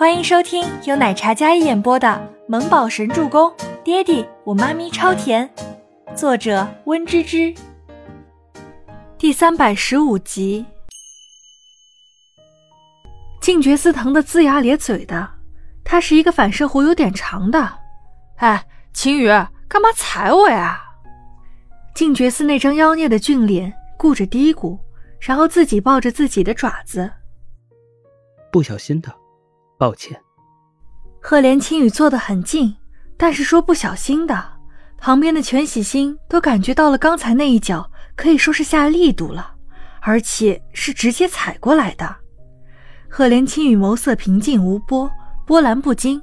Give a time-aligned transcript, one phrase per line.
[0.00, 2.08] 欢迎收听由奶茶加一演播的
[2.48, 3.50] 《萌宝神助攻》，
[3.84, 5.46] 爹地我妈咪超甜，
[6.16, 7.54] 作者温芝芝。
[9.18, 10.64] 第三百十五集。
[13.42, 15.32] 静觉寺疼得龇牙咧嘴的，
[15.84, 17.70] 他是一个反射弧有点长的。
[18.36, 19.26] 哎，秦宇，
[19.68, 20.82] 干嘛踩我呀？
[21.94, 24.78] 静觉寺那张妖孽的俊脸顾着嘀咕，
[25.20, 27.12] 然后自己抱着自己的爪子。
[28.50, 29.19] 不小心的。
[29.80, 30.20] 抱歉，
[31.22, 32.76] 赫连青羽坐得很近，
[33.16, 34.38] 但是说不小心的，
[34.98, 39.54] 旁边的全喜星都感觉到了刚才那一脚可以说是下力度了，
[40.02, 42.14] 而且是直接踩过来的。
[43.08, 45.10] 赫连青羽眸色平静无波，
[45.46, 46.20] 波澜不惊，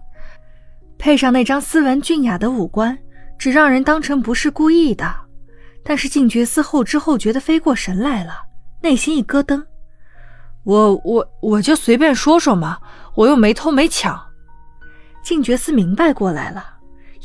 [1.00, 2.96] 配上那张斯文俊雅的五官，
[3.40, 5.12] 只让人当成不是故意的。
[5.84, 8.34] 但是静觉司后知后觉的飞过神来了，
[8.84, 9.66] 内心一咯噔。
[10.64, 12.78] 我我我就随便说说嘛，
[13.18, 14.18] 我又没偷没抢。
[15.24, 16.64] 静觉寺明白过来了，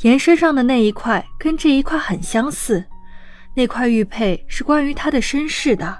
[0.01, 2.83] 岩身上的那一块跟这一块很相似，
[3.53, 5.99] 那块玉佩是关于他的身世的。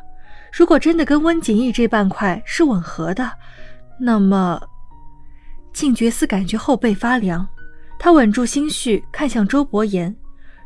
[0.51, 3.31] 如果真的跟温景逸这半块是吻合的，
[3.99, 4.59] 那么
[5.71, 7.47] 静觉寺感觉后背发凉，
[7.99, 10.15] 他稳住心绪，看向周伯言。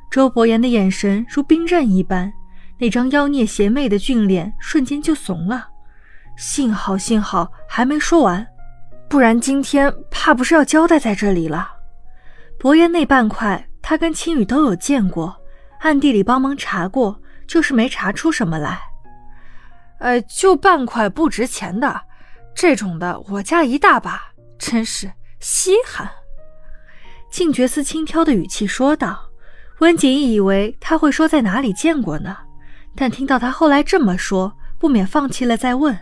[0.10, 2.32] 周伯言的眼神如冰刃一般，
[2.80, 5.68] 那张妖孽邪魅的俊脸瞬间就怂了。
[6.38, 8.48] 幸好，幸好还没说完，
[9.10, 11.72] 不然今天怕不是要交代在这里了。
[12.60, 15.36] 伯爷那半块，他跟青羽都有见过，
[15.80, 18.82] 暗地里帮忙查过，就是没查出什么来。
[20.00, 22.02] 呃，就半块不值钱的，
[22.54, 24.22] 这种的我家一大把，
[24.60, 26.10] 真是稀罕。
[27.32, 29.24] 静觉寺轻佻的语气说道。
[29.80, 32.36] 温景逸以为他会说在哪里见过呢，
[32.96, 35.96] 但听到他后来这么说，不免放弃了再问。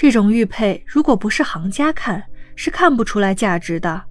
[0.00, 2.24] 这种玉佩，如果不是行家看，
[2.56, 4.02] 是看不出来价值的。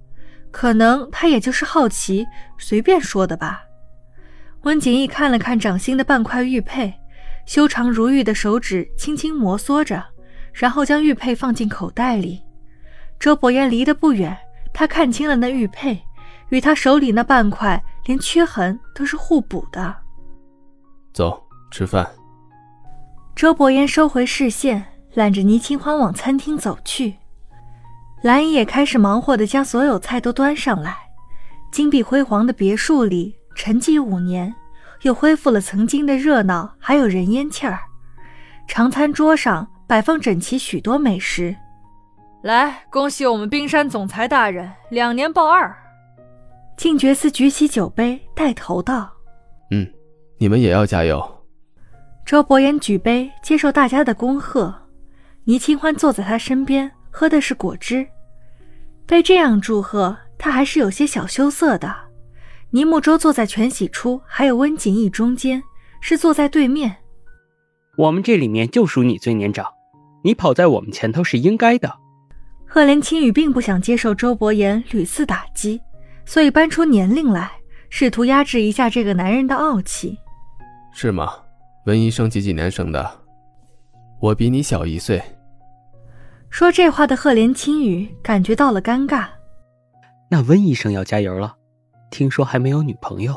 [0.52, 2.24] 可能他也就是好奇，
[2.58, 3.64] 随便说的吧。
[4.62, 6.94] 温景逸看了看掌心的半块玉佩，
[7.44, 10.00] 修长如玉的手指轻轻摩挲着，
[10.52, 12.40] 然后将玉佩放进口袋里。
[13.18, 14.38] 周伯言离得不远，
[14.72, 16.00] 他看清了那玉佩，
[16.50, 19.92] 与他手里那半块连缺痕都是互补的。
[21.12, 22.08] 走，吃饭。
[23.34, 24.86] 周伯言收回视线。
[25.14, 27.14] 揽着倪清欢往餐厅走去，
[28.22, 30.96] 蓝姨也开始忙活的将所有菜都端上来。
[31.72, 34.54] 金碧辉煌的别墅里，沉寂五年，
[35.02, 37.78] 又恢复了曾经的热闹，还有人烟气儿。
[38.68, 41.56] 长餐桌上摆放整齐许多美食。
[42.42, 45.76] 来，恭喜我们冰山总裁大人两年报二。
[46.76, 49.10] 静觉寺举起酒杯，带头道
[49.70, 49.86] ：“嗯，
[50.38, 51.44] 你们也要加油。”
[52.24, 54.74] 周伯言举杯接受大家的恭贺。
[55.44, 58.06] 倪清欢坐在他身边，喝的是果汁。
[59.06, 61.94] 被这样祝贺，他还是有些小羞涩的。
[62.70, 65.60] 倪木舟坐在全喜初还有温景逸中间，
[66.00, 66.94] 是坐在对面。
[67.96, 69.66] 我们这里面就属你最年长，
[70.22, 71.92] 你跑在我们前头是应该的。
[72.64, 75.80] 赫连青雨并不想接受周伯言屡次打击，
[76.24, 77.50] 所以搬出年龄来，
[77.88, 80.16] 试图压制一下这个男人的傲气。
[80.92, 81.32] 是吗？
[81.86, 83.19] 温医生几几年生的？
[84.20, 85.20] 我比你小一岁。
[86.50, 89.26] 说这话的赫连青羽感觉到了尴尬。
[90.30, 91.54] 那温医生要加油了，
[92.10, 93.34] 听说还没有女朋友。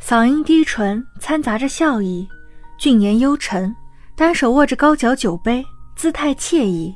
[0.00, 2.26] 嗓音低沉，掺杂着笑意，
[2.78, 3.74] 俊颜幽沉，
[4.16, 5.64] 单手握着高脚酒杯，
[5.96, 6.94] 姿态惬意。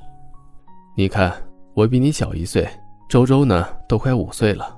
[0.97, 1.33] 你看，
[1.75, 2.67] 我比你小一岁，
[3.09, 4.75] 周周呢都快五岁了，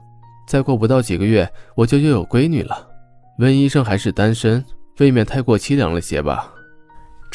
[0.49, 2.89] 再过不到几个月，我就又有闺女了。
[3.39, 4.65] 温医生还是单身，
[4.99, 6.53] 未免太过凄凉了些吧？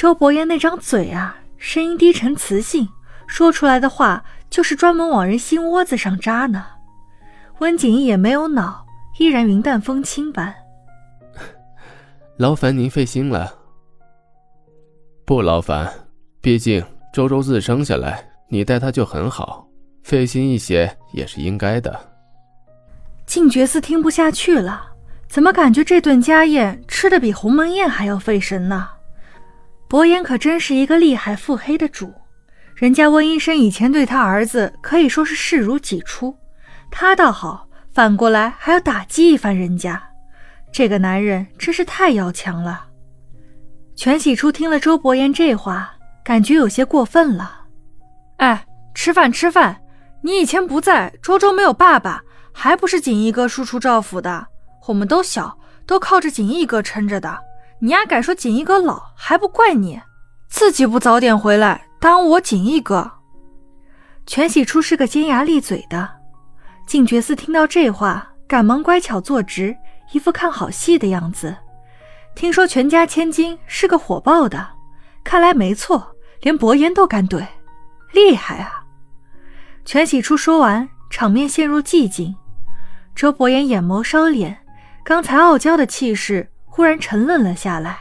[0.02, 2.90] 周伯言那张嘴啊，声音低沉磁性，
[3.28, 6.66] 说出来的话就是专门往人心窝子上扎呢。
[7.60, 8.84] 温景逸也没有恼，
[9.20, 10.56] 依然云淡风轻般。
[12.38, 13.54] 劳烦您费心了。
[15.24, 15.88] 不劳烦，
[16.42, 16.84] 毕竟
[17.14, 19.68] 周周自生下来，你待他就很好，
[20.02, 21.96] 费心一些也是应该的。
[23.28, 24.94] 静觉寺听不下去了，
[25.28, 28.90] 怎么感觉这顿家宴吃的比鸿门宴还要费神呢？
[29.92, 32.14] 伯言可真是一个厉害腹黑的主，
[32.76, 36.34] 人家温医生以前对他儿子可以说是视如己出，
[36.90, 40.02] 他倒好，反过来还要打击一番人家。
[40.72, 42.86] 这个男人真是太要强了。
[43.94, 45.94] 全喜初听了周伯言这话，
[46.24, 47.64] 感觉有些过分了。
[48.38, 48.66] 哎，
[48.96, 49.82] 吃饭吃饭，
[50.22, 52.24] 你以前不在，周周没有爸爸，
[52.54, 54.48] 还不是锦衣哥输出照拂的？
[54.88, 57.38] 我们都小，都靠着锦衣哥撑着的。
[57.84, 60.00] 你丫敢说锦衣哥老还不怪你，
[60.48, 63.12] 自己不早点回来耽误我锦衣哥。
[64.28, 66.08] 全喜初是个尖牙利嘴的。
[66.86, 69.76] 静觉寺听到这话，赶忙乖巧坐直，
[70.12, 71.58] 一副看好戏的样子。
[72.36, 74.68] 听说全家千金是个火爆的，
[75.24, 77.44] 看来没错，连伯言都敢怼，
[78.12, 78.84] 厉害啊！
[79.86, 82.36] 全喜初说完，场面陷入寂静。
[83.16, 84.56] 周伯言眼眸稍敛，
[85.04, 88.00] 刚才傲娇的气势忽然沉稳了下来。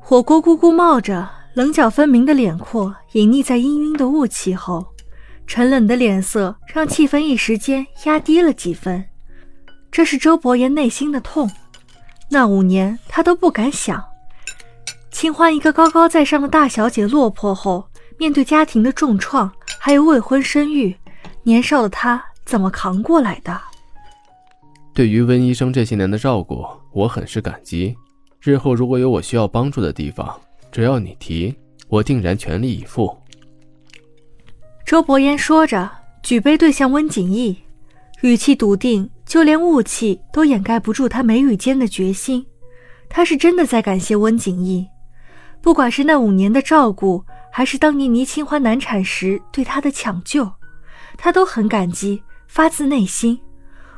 [0.00, 4.84] 火锅咕咕冒着，棱角分明的脸廓隐匿在氤氲的雾气后，
[5.46, 9.02] 沉冷的脸色让气氛一时间压低了几分。
[9.92, 11.48] 这是周伯言内心的痛。
[12.28, 14.02] 那五年他都不敢想，
[15.12, 17.88] 清欢一个高高在上的大小姐落魄后，
[18.18, 20.96] 面对家庭的重创，还有未婚生育，
[21.44, 23.60] 年少的她怎么扛过来的？
[24.94, 27.96] 对于温医生这些年的照顾，我很是感激。
[28.40, 31.52] 日后如果有我需要帮助的地方，只要你提，
[31.88, 33.12] 我定然全力以赴。
[34.86, 35.90] 周伯言说着，
[36.22, 37.56] 举杯对向温景逸，
[38.20, 42.46] 语气笃定，就连雾气都掩盖不住他眉宇间的决心。
[43.08, 44.86] 他是真的在感谢温景逸，
[45.60, 50.48] 不管是那五年的照顾，还是当年倪清欢难产时对他的抢救，
[51.16, 53.40] 他都很感激，发自内心。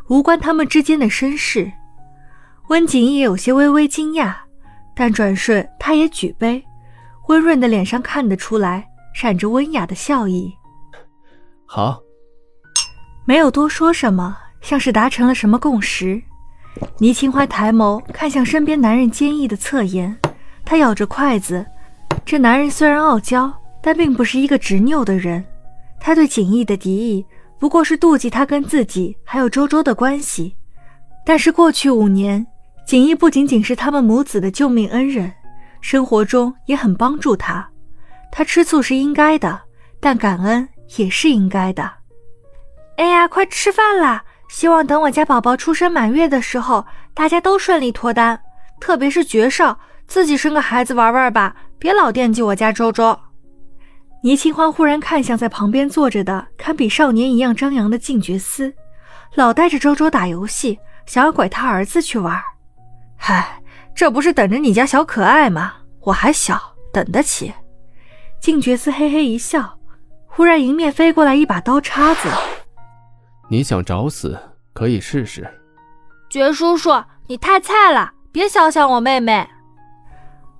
[0.08, 1.70] 无关他们之间的身世，
[2.68, 4.34] 温景逸有些微微惊讶，
[4.94, 6.64] 但转瞬他也举杯，
[7.28, 10.54] 温润的脸上看得出来闪着温雅的笑意。
[11.64, 12.00] 好，
[13.24, 16.22] 没有多说什么，像是达成了什么共识。
[16.98, 20.16] 倪清欢抬眸看向身边男人坚毅的侧颜，
[20.64, 21.66] 他咬着筷子。
[22.24, 23.52] 这男人虽然傲娇，
[23.82, 25.44] 但并不是一个执拗的人。
[25.98, 27.26] 他对景逸的敌意。
[27.58, 30.54] 不过是妒忌他跟自己还有周周的关系，
[31.24, 32.46] 但是过去五年，
[32.86, 35.32] 景逸不仅仅是他们母子的救命恩人，
[35.80, 37.66] 生活中也很帮助他。
[38.30, 39.58] 他吃醋是应该的，
[40.00, 41.90] 但感恩也是应该的。
[42.96, 44.22] 哎呀，快吃饭啦！
[44.48, 48.38] 希望等我家宝宝出生满月的时候，大家都顺利脱单，
[48.80, 53.18] 特别是绝少，自己生个孩子玩玩吧，别老惦记我家周周。
[54.22, 58.74] 倪清欢忽然看向在旁边坐着的堪比少年一样张扬的静觉司，
[59.34, 62.40] 老带着周周打游戏，想要拐他儿子去玩。
[63.16, 63.62] 嗨，
[63.94, 65.74] 这不是等着你家小可爱吗？
[66.00, 66.60] 我还小，
[66.92, 67.52] 等得起。
[68.40, 69.78] 静觉司嘿嘿一笑，
[70.26, 72.28] 忽然迎面飞过来一把刀叉子。
[73.48, 74.38] 你想找死，
[74.72, 75.48] 可以试试。
[76.28, 76.90] 觉叔叔，
[77.28, 79.48] 你太菜了，别小想我妹妹。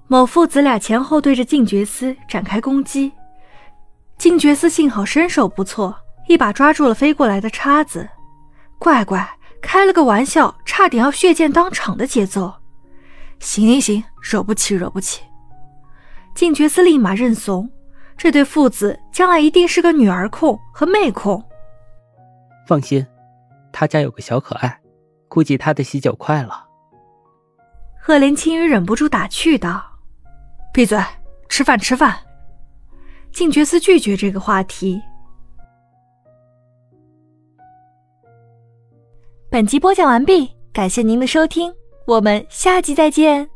[0.06, 3.12] 某父子俩前后对着静觉司展开攻击。
[4.18, 5.94] 金觉司幸好身手不错，
[6.26, 8.08] 一把抓住了飞过来的叉子。
[8.78, 9.28] 乖乖，
[9.60, 12.54] 开了个玩笑，差点要血溅当场的节奏。
[13.38, 15.22] 行行行，惹不起，惹不起。
[16.34, 17.70] 金觉司立马认怂，
[18.16, 21.42] 这对父子将来一定是个女儿控和妹控。
[22.66, 23.06] 放心，
[23.72, 24.80] 他家有个小可爱，
[25.28, 26.66] 估计他的喜酒快了。
[28.00, 29.82] 赫连青羽忍不住打趣道
[30.72, 30.98] ：“闭嘴，
[31.48, 32.16] 吃饭，吃饭。”
[33.36, 34.98] 静觉寺拒绝这个话题。
[39.50, 41.70] 本集播讲完毕，感谢您的收听，
[42.06, 43.46] 我们下集再见。